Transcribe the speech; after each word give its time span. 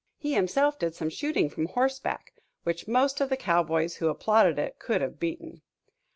He 0.17 0.33
himself 0.33 0.79
did 0.79 0.95
some 0.95 1.11
shooting 1.11 1.47
from 1.47 1.67
horseback, 1.67 2.33
which 2.63 2.87
most 2.87 3.21
of 3.21 3.29
the 3.29 3.37
cowboys 3.37 3.97
who 3.97 4.09
applauded 4.09 4.57
it 4.57 4.79
could 4.79 4.99
have 5.01 5.19
beaten. 5.19 5.61